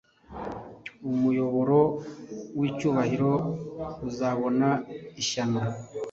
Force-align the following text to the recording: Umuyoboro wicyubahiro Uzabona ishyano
Umuyoboro 1.11 1.79
wicyubahiro 2.59 3.31
Uzabona 4.09 4.69
ishyano 5.21 5.61